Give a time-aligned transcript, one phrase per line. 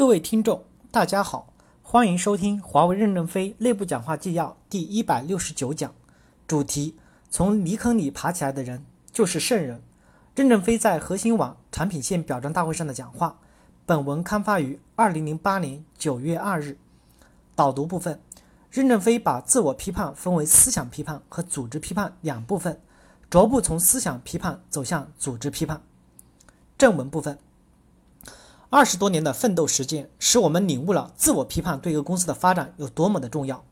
[0.00, 5.92] 各位听众，大家好，欢迎收听华为任正非内部讲话纪要第一百六十九讲，
[6.46, 6.96] 主题：
[7.28, 9.82] 从泥坑里爬起来的人就是圣人。
[10.34, 13.38] 任正非在核心网产品线表彰大会上的讲话。
[13.84, 16.78] 本文刊发于二零零八年九月二日。
[17.54, 18.18] 导读部分：
[18.70, 22.80] 任正非把自我批判分为思想批判和组织批判两部分，
[23.28, 25.82] 逐步从思想批判走向组织批判。
[26.78, 27.38] 正文部分。
[28.72, 33.64] 二十多年的奋斗实践，使我们领悟了自我批判对一个公司的发展有多么的重要。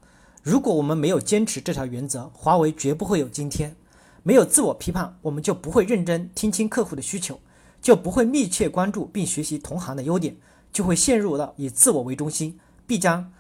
[0.43, 3.77] 如果我们没有坚持这条原则，华为绝不会有今天。
[4.25, 7.39] 没有自我批判，我们就不会认真听清客户的需求，
[7.81, 10.37] 就不会密切关注并学习同行的优点，
[10.73, 13.33] 就会陷入到以自我为中心，必将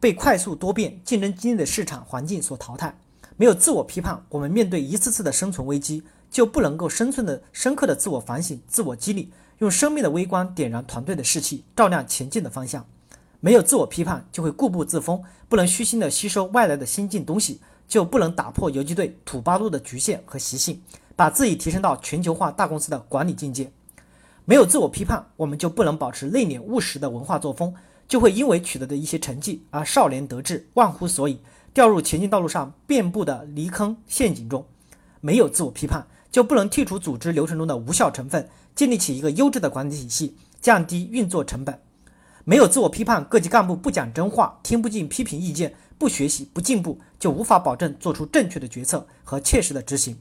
[0.00, 2.98] 被快速多变、竞争激烈的市场环境所淘汰。
[3.36, 9.32] 没有自我批判，我们面对一次次的生存危机，就不能够生存的深刻的自我反省、自我激励。
[9.58, 12.84] 用生命的微光点燃团队的士气，照亮前进的方向。
[13.40, 20.80] 没有自我批判，就会固步自封，不能虚心的吸收外来的新进东西，就不能打破游击队土八路的局限和习性，
[21.14, 23.70] 把自己提升到全球化大公司的管理境界。
[24.46, 27.74] 没有自我批判，我们就不能保持内敛务实的文化作风，
[28.08, 31.38] 就会因为取得的一些成绩而少年得志，忘乎所以，
[31.72, 34.66] 掉入前进道路上遍布的泥坑陷阱中。
[35.20, 38.48] 没有自我批判，就不能剔除组织流程中的无效成分。
[38.74, 41.80] 建立起一个优质的管理体系，降低运作成本。
[42.44, 50.18] 没有自我批判，各级干部不讲真话，听不进批评意见，不学习，不进步，就无法保证做出正确的决策和切实的执行。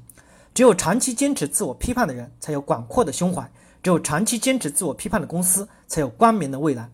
[0.53, 3.43] 只有长期坚持自我批判的人，才有广阔的胸怀；
[3.81, 6.89] 只有长期坚持自我批判的公司，才有光明的未来。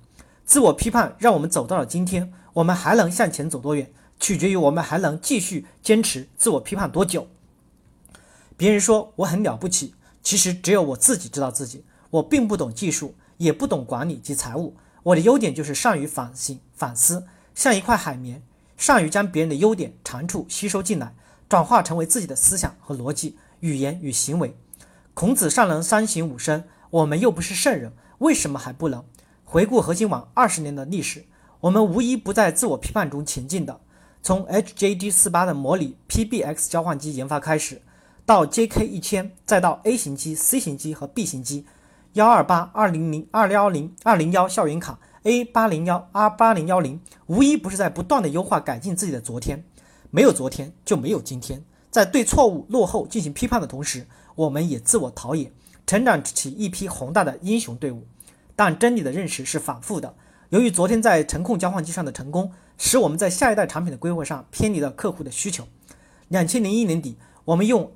[0.46, 7.28] 自我批判让我们走到了今天，我们还能向前走多远，取决于我们还能继续坚持自我批判多久。
[8.58, 9.94] 别人说我很了不起。
[10.30, 14.76] 其实只有我自己知道自己，我并不懂技术，也不懂管理及财务。
[15.02, 18.44] 我的优点就是善于反省、反思，像一块海绵，
[18.78, 21.16] 善于将别人的优点、长处吸收进来，
[21.50, 24.56] 转化成为自己的思想和逻辑、语言与行为。
[25.16, 29.04] 孔子尚能三省吾身，我们又不是圣人，为什么还不能？
[29.44, 31.26] 回顾核心网二十年的历史，
[31.62, 33.82] 我们无一不在自我批判中前进的。
[34.22, 37.82] 从 HJD 四八的模拟 PBX 交换机研发开始。
[38.30, 41.66] 到 JK 一千，再到 A 型机、C 型机和 B 型机，
[42.14, 49.64] 幺二八、二零零、二幺零、二零幺校园卡、A 八零幺、R 八零幺零，无一不是在不断的优化改进自己的昨天。
[50.12, 51.66] 没有昨天，就没有今天。
[51.90, 55.52] 在对错误、落后进行批判的同时，我们也自我陶冶，
[55.88, 58.06] 成长起一批宏大的英雄队伍。
[58.56, 60.14] 但真理的认识是反复的。
[60.50, 65.68] 由于昨天在程控交换机上的成功，使我们在下一代产品的规划上偏离了客户的需求。
[66.28, 67.92] 两千零一年底，我们用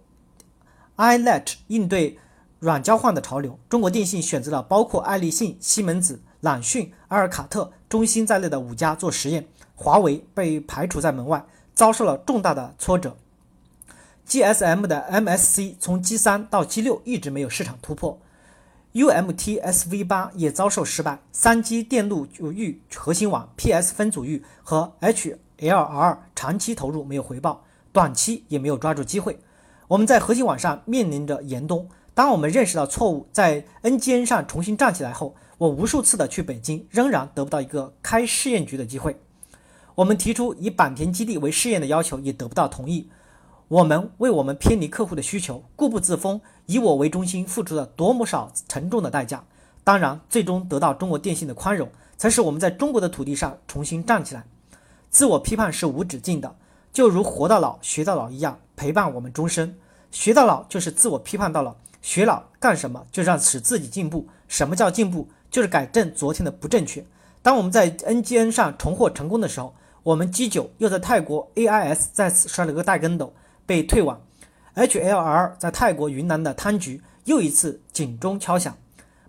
[0.98, 2.20] iLet 应对
[2.60, 13.18] 软交换的潮流，中国电信选择了包括爱立信、西门子、朗讯、阿尔卡特、中兴在内的五家做实验，华为被排除在门外，遭受了重大的挫折。
[14.26, 18.18] GSM 的 MSC 从 G 三到 G 六一直没有市场突破
[18.94, 29.38] ，UMTS-V 八也遭受失败，三 G 电路域核心网、PS 分组域和 HLR 长期投入没有回报，短期也没有抓住机会。
[29.88, 31.88] 我们在核心网上面临着严冬。
[32.14, 39.20] 当我们认识到错误，在 NGN 上重新站起来后，我无数次的去北京，仍然得不到一个开试验局的机会。
[39.96, 43.10] 我们提出以坂田基地为试验的要求，也得不到同意。
[43.68, 49.44] 我们为我们偏离客户的需求，固步自封，以我为中心，付出了多么少沉重的代价？
[49.84, 54.46] 当然，最终得到中国电信的宽容，才使我们在中国的土地上重新站起来。
[55.10, 56.56] 自我批判是无止境的。
[56.94, 59.76] 就如活到老学到老一样，陪伴我们终身。
[60.12, 63.04] 学到老就是自我批判到老，学老干什么？
[63.12, 64.28] 就让使自己进步。
[64.48, 65.28] 什么叫进步？
[65.50, 67.04] 就是改正昨天的不正确。
[67.42, 73.34] 当我们在 NGN 上重获成功的时候，我们 G 九又在泰国 AIS 再次摔了个大跟斗，
[73.66, 74.22] 被退网。
[74.76, 78.78] HLR 在泰国云南的贪局又一次警钟敲响。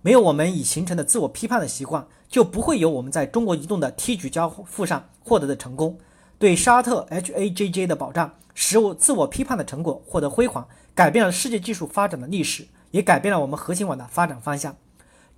[0.03, 5.99] 没有我们已形成的自我批判的习惯，就不会有我们在中国移动的 T 局交付上获得的成功。
[6.39, 14.77] 对沙特 HAJJ 的保障，使我自我批判的成果获得辉煌，改变了世界技术发展的历史，也改变了我们核心网的发展方向。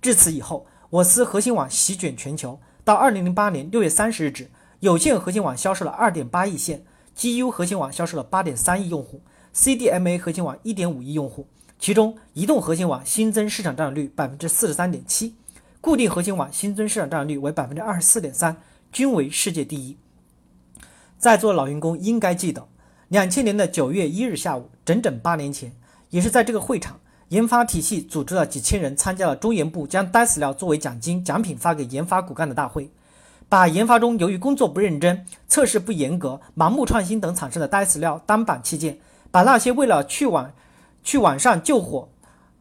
[0.01, 2.59] 至此以后，我司核心网席卷全球。
[2.83, 4.49] 到二零零八年六月三十日止，
[4.79, 6.85] 有线核心网销售了二点八亿线
[7.17, 9.21] ，GU 核心网销售了八点三亿用户
[9.53, 11.47] ，CDMA 核心网一点五亿用户。
[11.77, 15.35] 其中，移动核心网新增市场占有率百分之四十三点七，
[15.81, 18.55] 固定核心网新增市场占有率为百分之二十四点三，
[18.91, 19.97] 均为世界第一。
[21.17, 22.67] 在座老员工应该记得，
[23.07, 25.71] 两千年的九月一日下午，整整八年前，
[26.09, 26.99] 也是在这个会场，
[27.29, 32.91] 研发体系组织了几千人参加了中研部将呆死料作为奖金奖品发给研发骨干的大会，
[33.49, 38.99] 把研发中由于工作不认真、测试不严格、盲目创新等产生的呆死料单板器件，
[39.31, 40.51] 把那些为了去网
[41.03, 42.09] 去网上救火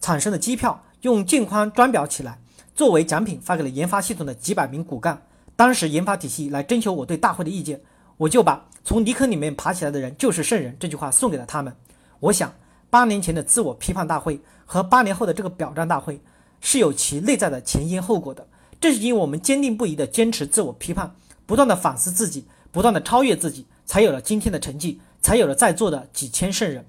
[0.01, 2.39] 产生的机票用镜框装裱起来，
[2.75, 5.23] 作为奖品发给了研发系统的几百名骨干。
[5.57, 7.81] 当时研发体系来征求我对大会的意见，
[8.19, 11.77] 我就把“从泥坑里面爬起来的人就是圣人”这句话送给了他们。
[12.21, 12.55] 我想，
[12.89, 14.41] 八年前的自我批判大会。
[14.69, 16.21] 和八年后的这个表彰大会
[16.61, 18.49] 是有其内在的前因后果的。
[18.81, 21.15] 正是因为我们坚定不移地坚持自我批判，
[21.47, 26.85] 不断地反思自己，不断地超越自己，才有了今天的成绩，才有了在座的几千圣人。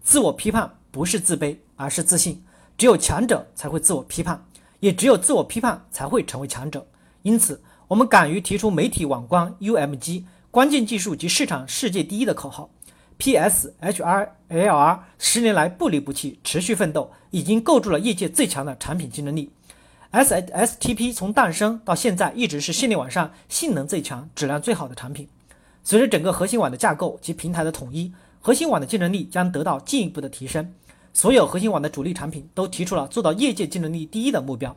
[0.00, 2.44] 自我批判不是自卑，而是自信。
[2.78, 4.44] 只有强者才会自我批判，
[4.78, 6.86] 也只有自我批判才会成为强者。
[7.22, 10.22] 因此，我们敢于提出媒体网关 UMG
[10.52, 12.68] 关键技术及市场世界第一的口号。
[13.16, 13.72] P.S.
[13.80, 15.04] H.R.L.R.
[15.18, 19.50] 十年来不离不弃，持续奋斗，已经构筑了业界最强的产品竞争力。
[20.10, 21.10] S.S.T.P.
[21.10, 25.26] 从诞生到现在，一直是系列网上性能最强、质量最好的产品。
[25.82, 28.12] 随着整个核心网的架构及平台的统一，
[28.42, 30.70] 核心网的竞争力将得到进一步的提升。
[31.14, 34.76] 所有核心网的主力产品都提出了做到业界竞争力第一的目标。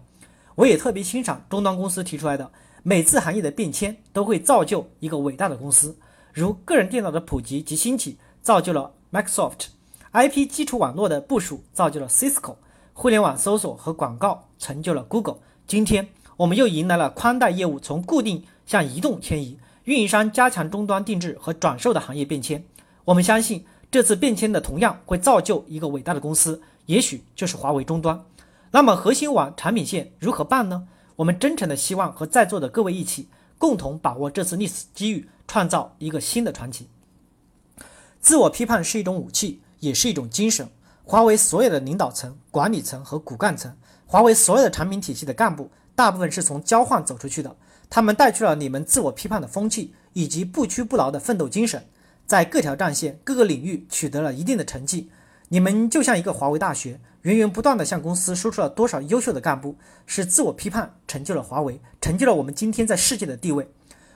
[0.56, 2.50] 我也特别欣赏终端公司提出来的，
[2.88, 5.98] 每次行业的变迁都会造就一个伟大的公司，
[6.32, 8.20] 如个人电脑的普及及兴起。
[8.44, 12.58] 造就了 Microsoft，IP 基础网络的部署造就了 Cisco，
[12.94, 15.38] 互联网搜索和广告成就了 Google。
[15.66, 22.64] 今天我们又迎来了宽带业务从固定向移动迁移，运营商加强终端定制和转售的行业变迁。
[23.04, 28.24] 我们相信这次变迁的同样会造就一个伟大的公司，也许就是华为终端。
[28.70, 30.88] 那么核心网产品线如何办呢？
[31.18, 36.90] 我们真诚的希望和在座的各位一起，共同把握这次历史机遇，创造一个新的传奇。
[38.20, 40.68] 自我批判是一种武器，也是一种精神。
[41.04, 43.76] 华为所有的领导层、管理层和骨干层，
[44.06, 47.56] 华为所有的产品体系的干部，大部分是从交换走出去的。
[47.90, 51.86] 他们带去了你们自我批判的风气，以及不屈不挠的奋斗精神，
[52.26, 55.12] 在各条战线、各个领域取得了一定的成绩。
[55.50, 63.68] 你们就像一个华为大学，源源不断地向公司输出了多少优秀的干部，是自我批判成就了华为，成就了我们今天在世界的地位。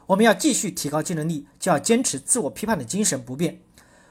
[0.06, 3.62] 我们要继续提高竞争力，就要坚持自我批判的精神不变。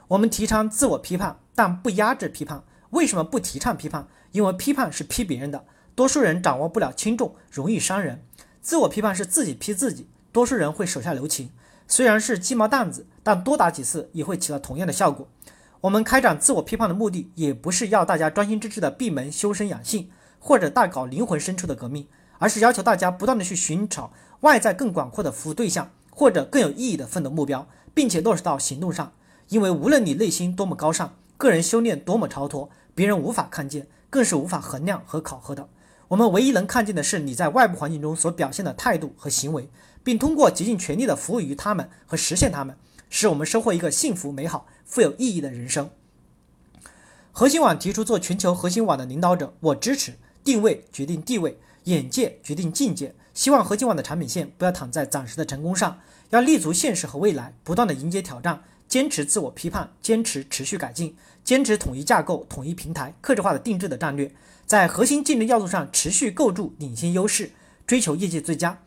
[0.09, 2.61] 我们提倡自我批判，但不压制批判。
[2.89, 4.05] 为什么不提倡批判？
[4.33, 5.63] 因为批判是批别人的，
[5.95, 8.21] 多数人掌握不了轻重，容易伤人。
[8.61, 11.51] 自我批判是自己批自己，多数人会手下留情。
[11.87, 15.29] 虽然是鸡毛掸子，但多打几次也会起到同样的效果。
[15.81, 22.05] 我们开展自我批判的目的，也不是要大家专心致志的闭门修身养性，或者大搞灵魂深处的革命，
[22.37, 24.11] 而是要求大家不断的去寻找
[24.41, 29.13] 外在更广阔的服务对象，或者更有意义的奋斗目标，并且落实到行动上。
[29.47, 35.69] 因为无论你内心多么高尚，个人修炼多么超脱，别人无法看见，更是无法衡量和考核的。
[36.09, 39.69] 我们唯一能看见的是你在外部环境中所表现的态度和行为，
[40.03, 42.75] 并通过竭尽全力的服务于他们和实现他们，
[43.09, 45.89] 使我们收获一个幸福、美好、富有意义的人生。
[47.31, 50.13] 核心网提出做全球核心网的领导者，我支持。
[50.43, 53.13] 定位决定地位，眼界决定境界。
[53.33, 58.63] 希望核心网的产品线不要躺在暂时的成功上，要立足现实和未来，不断的迎接挑战。
[58.87, 64.33] 坚持自我批判，坚持持续改进，坚持统一架构、统一平台、克制化的定制的战略，
[64.65, 67.51] 在核心竞争要素上持续构筑领先优势，
[67.85, 68.81] 追求业界最佳。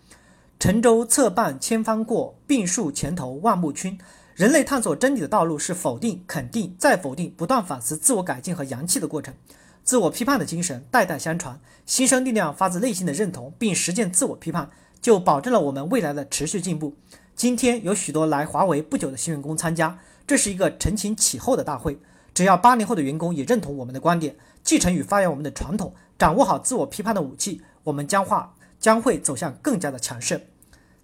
[0.63, 3.99] 沉舟侧畔千帆过，病树前头万木春。
[4.37, 9.35] 人类探索真理的道路是否定、肯定、再否定，不断反思、自我改进和扬弃的过程。
[9.83, 16.95] 自我批判的精神代代相传，新生力量发自内心的认同并实践自我批判，就保证了我们未来的持续进步。
[17.35, 21.99] 今天有许多来华为不久的新员工参加，这是一个承前启后的大会。
[22.33, 30.41] 只要八零后的员工也认同我们的观点，继承与发扬我们的传统，掌握好自我批判的武器，我们将化将会走向更加的强盛。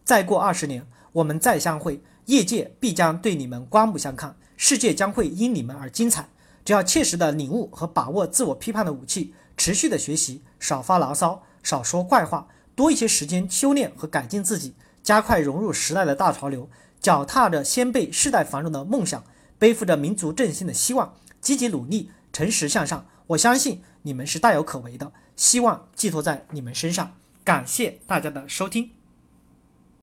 [0.08, 6.30] 再过二十年，我们再相会，业界必将对你们刮目相看，世界将会因你们而精彩。
[6.64, 14.74] 只要切实的领悟和把握自我批判的武器，持续的学习，少发牢骚，少说怪话，多一些时间修炼和改进自己。
[15.02, 19.22] 加快融入时代的大潮流，脚踏着先辈世代繁荣的梦想，
[19.58, 21.12] 背负着民族振兴的希望，
[21.42, 23.06] 积极努力，诚实向上。
[23.26, 27.12] 我相信你们是大有可为的，希望寄托在你们身上。
[27.44, 28.97] 感谢大家的收听。